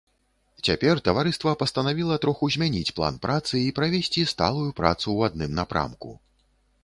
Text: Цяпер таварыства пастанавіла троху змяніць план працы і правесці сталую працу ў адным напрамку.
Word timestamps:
Цяпер 0.67 0.99
таварыства 1.07 1.51
пастанавіла 1.63 2.15
троху 2.23 2.49
змяніць 2.55 2.93
план 2.99 3.19
працы 3.27 3.55
і 3.65 3.75
правесці 3.79 4.21
сталую 4.33 4.67
працу 4.83 5.03
ў 5.03 5.19
адным 5.31 5.51
напрамку. 5.61 6.09